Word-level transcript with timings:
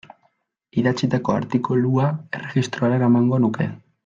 Idatzitako 0.81 1.35
artikulua 1.41 2.09
erregistrora 2.39 3.01
eramango 3.03 3.45
nuke. 3.47 3.71